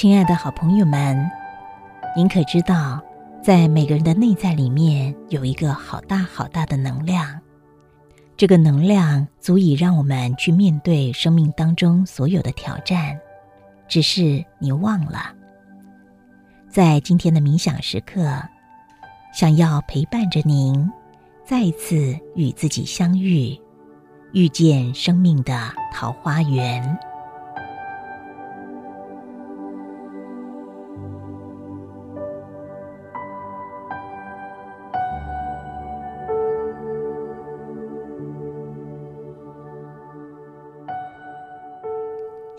[0.00, 1.28] 亲爱的好朋友们，
[2.14, 3.02] 您可知道，
[3.42, 7.40] 在每个人的内在里面有一个好大好大的能量？
[8.36, 13.18] 这个能量足以让我们去面对生命当中所有的挑战，
[13.88, 15.34] 只是你忘了。
[16.68, 18.40] 在今天的冥想时刻，
[19.34, 20.88] 想要陪伴着您，
[21.44, 23.60] 再一次与自己相遇，
[24.30, 26.96] 遇见生命的桃花源。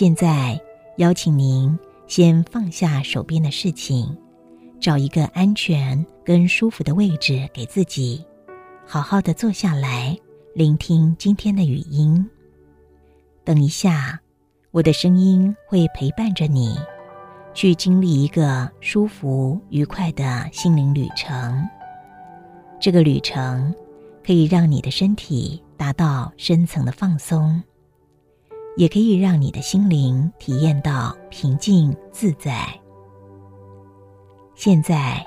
[0.00, 0.58] 现在，
[0.96, 4.16] 邀请您先放下手边的事情，
[4.80, 8.24] 找一个安全跟舒服的位置给自己，
[8.86, 10.16] 好好的坐下来，
[10.54, 12.26] 聆听今天的语音。
[13.44, 14.18] 等一下，
[14.70, 16.78] 我的声音会陪伴着你，
[17.52, 21.62] 去经历一个舒服愉快的心灵旅程。
[22.80, 23.74] 这个旅程
[24.26, 27.62] 可以让你的身体达到深层的放松。
[28.76, 32.66] 也可以让你的心灵体验到平静自在。
[34.54, 35.24] 现在，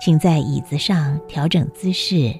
[0.00, 2.34] 请在椅子上调整姿势，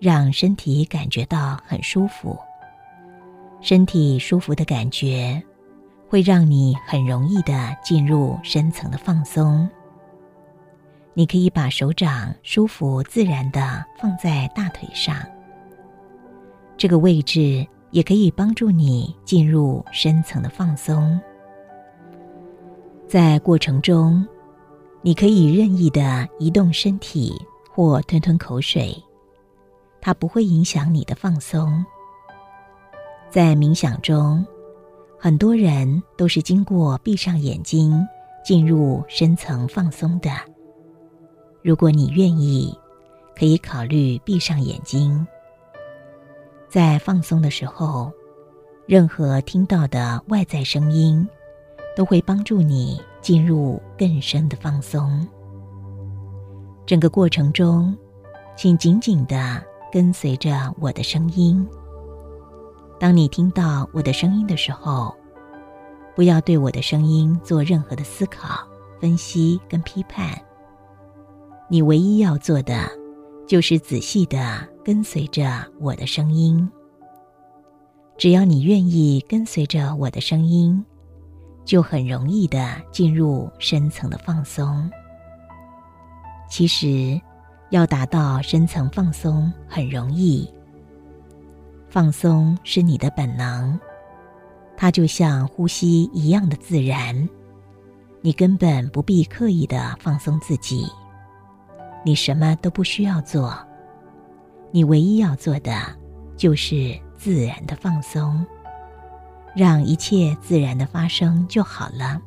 [0.00, 2.36] 让身体感觉到很舒服。
[3.60, 5.42] 身体舒服的感觉，
[6.08, 9.68] 会让你很容易的进入深层的放松。
[11.14, 15.14] 你可以把手掌舒服自然的放在大腿上，
[16.76, 17.66] 这个位置。
[17.92, 21.18] 也可以帮助你进入深层的放松。
[23.06, 24.26] 在过程中，
[25.02, 27.34] 你可以任意的移动身体
[27.70, 28.96] 或吞吞口水，
[30.00, 31.84] 它不会影响你的放松。
[33.30, 34.44] 在冥想中，
[35.18, 37.94] 很多人都是经过闭上眼睛
[38.44, 40.30] 进入深层放松的。
[41.62, 42.76] 如果你愿意，
[43.36, 45.26] 可以考虑闭上眼睛。
[46.72, 48.10] 在放松的时候，
[48.86, 51.28] 任何听到的外在声音，
[51.94, 55.28] 都会帮助你进入更深的放松。
[56.86, 57.94] 整个过程中，
[58.56, 59.62] 请紧紧的
[59.92, 61.68] 跟随着我的声音。
[62.98, 65.14] 当你听到我的声音的时候，
[66.16, 68.66] 不要对我的声音做任何的思考、
[68.98, 70.40] 分析跟批判。
[71.68, 72.88] 你唯一要做的。
[73.44, 76.68] 就是仔细的跟随着我的声音。
[78.18, 80.84] 只要你愿意跟随着我的声音，
[81.64, 84.90] 就很容易的进入深层的放松。
[86.48, 87.20] 其实，
[87.70, 90.48] 要达到深层放松很容易。
[91.88, 93.78] 放松是你的本能，
[94.76, 97.28] 它就像呼吸一样的自然，
[98.20, 100.86] 你根本不必刻意的放松自己。
[102.04, 103.56] 你什么都不需要做，
[104.74, 105.72] 你唯一要做的
[106.34, 108.44] 就是自然的放松，
[109.54, 112.20] 让一切自然的发生就好了。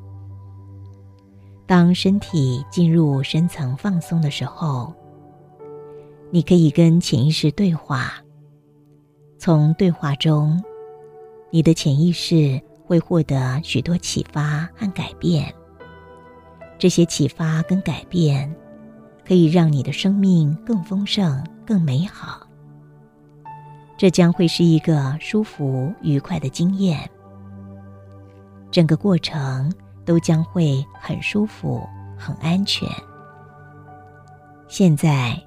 [1.65, 4.93] 当身体进入深层放松的时候，
[6.29, 8.13] 你可以跟潜意识对话。
[9.39, 10.63] 从对话中，
[11.49, 15.51] 你的潜意识会获得许多启发和改变。
[16.77, 18.55] 这些启发跟改变。
[19.27, 22.45] 可以让你的生命更丰盛、更美好。
[23.97, 27.09] 这将会是一个舒服、愉快的经验。
[28.71, 29.73] 整个过程
[30.05, 31.87] 都将会很舒服、
[32.17, 32.87] 很安全。
[34.67, 35.41] 现在，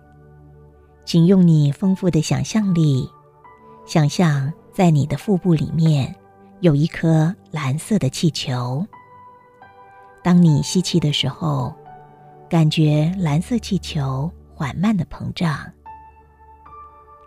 [1.05, 3.09] 请用你丰富的想象力，
[3.87, 6.15] 想象在你的腹部里面
[6.61, 8.85] 有一颗蓝色的气球。
[10.23, 11.75] 当你吸气的时候。
[12.51, 15.71] 感觉蓝色气球缓慢的膨胀。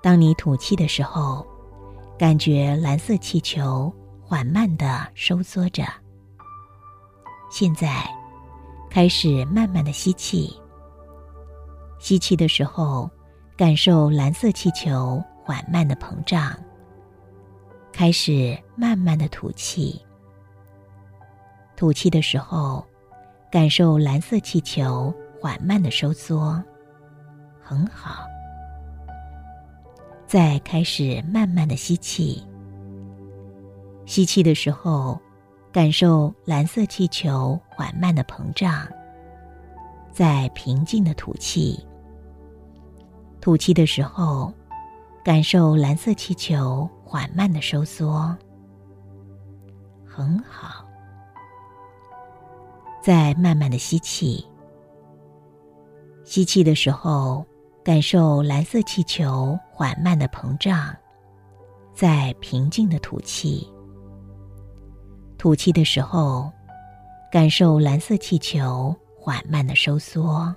[0.01, 1.45] 当你吐气的时候，
[2.17, 5.83] 感觉蓝色气球缓慢的收缩着。
[7.51, 8.03] 现在，
[8.89, 10.59] 开始慢慢的吸气。
[11.99, 13.09] 吸气的时候，
[13.55, 16.53] 感受蓝色气球缓慢的膨胀。
[17.91, 20.01] 开始慢慢的吐气。
[21.75, 22.85] 吐气的时候。
[23.51, 26.57] 感受蓝色气球缓慢的收缩，
[27.61, 28.30] 很好。
[30.31, 32.41] 再开始慢慢的吸气。
[34.05, 35.19] 吸气的时候，
[35.73, 38.87] 感受蓝色气球缓慢的膨胀。
[40.09, 41.85] 再平静的吐气。
[43.41, 44.53] 吐气的时候，
[45.21, 48.33] 感受蓝色气球缓慢的收缩，
[50.05, 50.85] 很好。
[53.03, 54.47] 再慢慢的吸气。
[56.23, 57.45] 吸气的时候，
[57.83, 60.95] 感受蓝色气球缓慢的膨胀，
[61.95, 63.67] 再平静的吐气。
[65.37, 66.51] 吐气的时候，
[67.31, 70.53] 感受蓝色气球缓慢的收缩，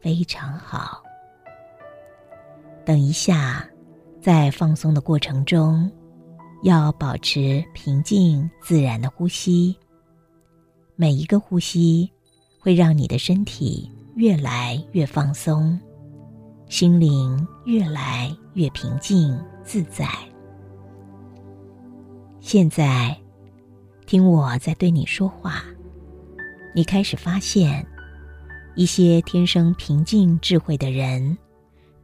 [0.00, 1.02] 非常好。
[2.84, 3.68] 等一下，
[4.22, 5.90] 在放松的过程中，
[6.62, 9.76] 要保持平静自然的呼吸。
[10.94, 12.08] 每一个呼吸
[12.60, 15.78] 会让你的身体越来越放松，
[16.68, 20.06] 心灵越来越平静自在。
[22.40, 23.16] 现在，
[24.06, 25.62] 听我在对你说话，
[26.74, 27.86] 你开始发现，
[28.76, 31.36] 一些天生平静智慧的人。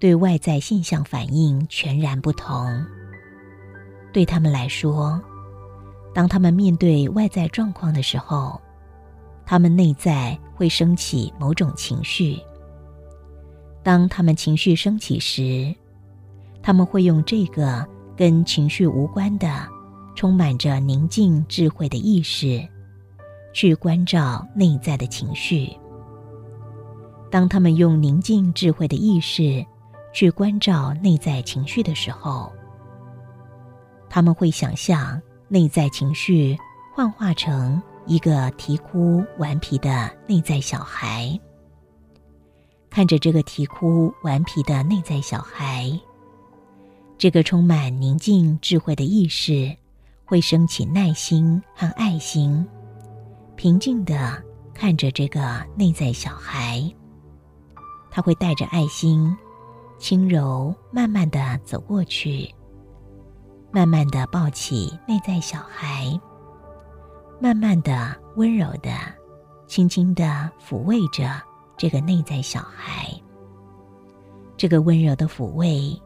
[0.00, 2.84] 对外在现象反应全然不同。
[4.12, 5.20] 对他们来说，
[6.14, 8.60] 当他们面对外在状况的时候，
[9.46, 12.38] 他们内在会升起某种情绪。
[13.84, 15.72] 当他们情绪升起时，
[16.62, 17.86] 他们会用这个
[18.16, 19.68] 跟情绪无关的、
[20.16, 22.66] 充满着宁静智慧的意识，
[23.52, 25.70] 去关照内在的情绪。
[27.30, 29.62] 当他们用宁静智慧的意识，
[30.14, 32.50] 去关照内在情绪的时候，
[34.08, 36.56] 他们会想象内在情绪
[36.94, 41.38] 幻化成一个啼哭顽皮的内在小孩。
[42.94, 45.90] 看着这个啼哭顽皮的内在小孩，
[47.18, 49.76] 这个充满宁静智慧的意识
[50.24, 52.64] 会升起耐心和爱心，
[53.56, 54.40] 平静的
[54.72, 56.88] 看着这个内在小孩，
[58.12, 59.36] 他会带着爱心。
[59.98, 62.48] 轻柔、慢慢的走过去，
[63.72, 66.16] 慢慢的抱起内在小孩，
[67.40, 68.90] 慢慢的、温柔的、
[69.66, 71.42] 轻轻的抚慰着
[71.76, 73.08] 这个内在小孩。
[74.56, 76.00] 这个温柔的抚慰，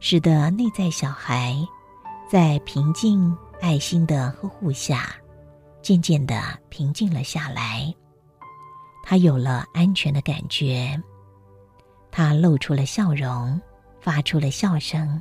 [0.00, 1.56] 使得内在小孩
[2.30, 5.14] 在平静、爱心的呵护下，
[5.82, 7.94] 渐渐的平静了下来。
[9.02, 11.00] 他有了安全的感觉。
[12.10, 13.60] 他露出了笑容，
[14.00, 15.20] 发出了笑声。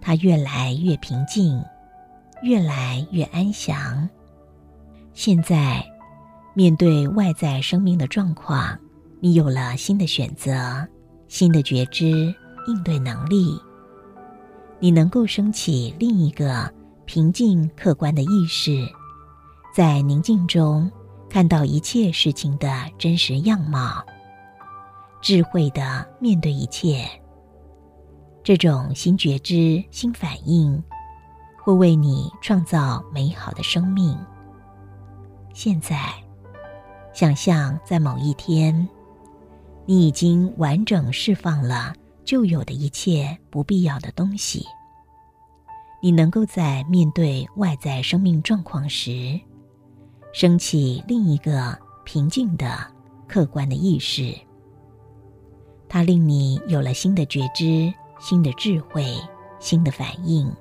[0.00, 1.62] 他越来越平静，
[2.42, 4.08] 越来越安详。
[5.12, 5.86] 现在，
[6.56, 8.78] 面对外在生命的状况，
[9.18, 10.86] 你有了新的选择、
[11.26, 12.32] 新的觉知、
[12.68, 13.60] 应对能力。
[14.78, 16.72] 你能够升起另一个
[17.06, 18.86] 平静、客观的意识，
[19.74, 20.90] 在宁静中
[21.28, 24.04] 看到一切事情的真实样貌。
[25.20, 27.04] 智慧的面对一切，
[28.44, 30.80] 这种新觉知、新反应，
[31.64, 34.16] 会为你创造美好的生命。
[35.52, 36.12] 现在，
[37.14, 38.88] 想象在某一天，
[39.86, 44.66] 你已经完整释放了旧有的一切不必要的东西。
[46.02, 49.38] 你能够在面对外在生命状况时，
[50.32, 52.84] 升起另一个平静的、
[53.28, 54.36] 客观的意识。
[55.88, 59.06] 它令你有了新的觉知、新的智慧、
[59.60, 60.52] 新的反应，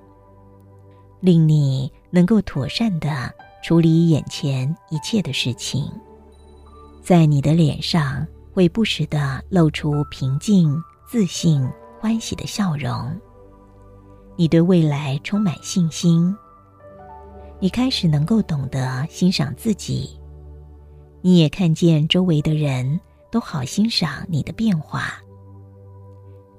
[1.19, 5.91] 令你能够妥善的处理眼前一切的事情。
[7.03, 11.67] 在你的脸上会不时的露出平静、自信、
[11.99, 13.13] 欢喜的笑容。
[14.37, 16.33] 你对未来充满信心。
[17.59, 20.17] 你开始能够懂得欣赏自己，
[21.21, 22.97] 你也看见周围的人
[23.29, 25.21] 都好欣赏你的变化。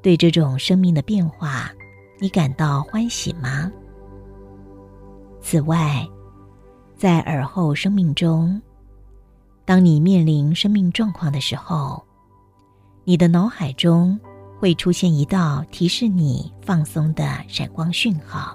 [0.02, 1.72] 对这种生命的变化，
[2.20, 3.72] 你感到欢喜吗？
[5.40, 6.06] 此外，
[6.98, 8.60] 在耳后生命中，
[9.64, 12.02] 当你面临生命状况的时候，
[13.04, 14.18] 你的脑海中
[14.58, 18.54] 会出现一道提示你放松的闪光讯号。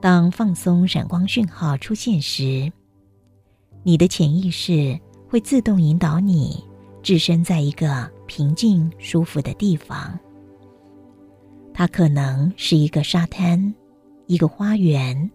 [0.00, 2.72] 当放松闪光讯号出现时，
[3.82, 4.98] 你的潜意识
[5.28, 6.64] 会自动引导你。
[7.00, 10.18] 置身在一个平静舒服的地方，
[11.72, 13.72] 它可能是一个沙滩、
[14.26, 15.30] 一个花园，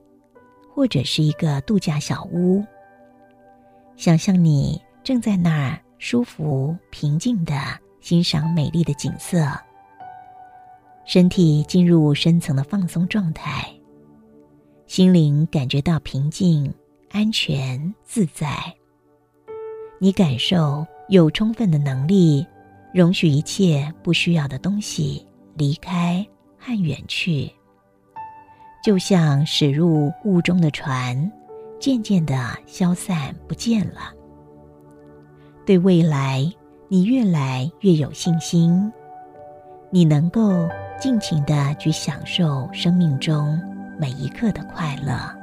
[0.71, 2.63] 或者是一个度假小屋。
[3.95, 7.55] 想象你正在那儿舒服平静的
[8.01, 9.45] 欣赏美丽的景色，
[11.05, 13.67] 身体进入深层的放松状态，
[14.87, 16.73] 心灵感觉到平静、
[17.11, 18.47] 安全、自在。
[19.99, 20.85] 你感受。
[21.09, 22.47] 有充分的能力，
[22.93, 25.23] 容许一切不需要的东西
[25.55, 26.25] 离开
[26.57, 27.51] 和远去，
[28.81, 31.29] 就像驶入雾中的船，
[31.83, 32.33] 渐渐的
[32.65, 34.13] 消散不见了。
[35.65, 36.49] 对未来，
[36.87, 38.89] 你越来越有信心，
[39.89, 40.65] 你能够
[40.97, 43.59] 尽情的去享受生命中
[43.99, 45.42] 每一刻的快乐。